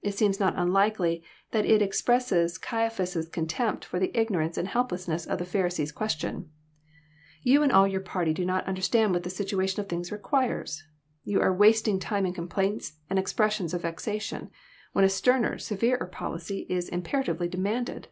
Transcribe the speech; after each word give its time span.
It 0.00 0.14
seems 0.14 0.38
not 0.38 0.54
unlikely 0.56 1.24
that 1.50 1.66
it 1.66 1.82
ex 1.82 2.00
presses 2.02 2.56
Caiaphas* 2.56 3.26
contempt 3.32 3.84
for 3.84 3.98
the 3.98 4.16
ignorance 4.16 4.56
and 4.56 4.68
helplessness 4.68 5.26
of 5.26 5.40
the 5.40 5.44
Pharisees' 5.44 5.90
question. 5.90 6.52
Ton 7.44 7.62
and 7.64 7.72
all 7.72 7.88
your 7.88 8.00
party 8.00 8.32
do 8.32 8.44
not 8.44 8.64
understand 8.68 9.12
what 9.12 9.24
the 9.24 9.28
situation 9.28 9.80
of 9.80 9.88
things 9.88 10.12
requires. 10.12 10.84
You 11.24 11.40
are 11.40 11.52
wasting 11.52 11.98
time 11.98 12.24
in 12.26 12.32
complaints 12.32 13.00
and 13.10 13.18
expressions 13.18 13.74
of 13.74 13.82
vexation, 13.82 14.50
when 14.92 15.04
a 15.04 15.08
sterner, 15.08 15.58
severer 15.58 16.06
policy 16.06 16.64
is 16.68 16.88
Imperatively 16.88 17.48
demanded." 17.48 18.06